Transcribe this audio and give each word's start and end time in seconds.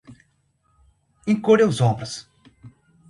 Encolha 1.27 1.67
os 1.67 1.79
ombros 1.79 2.27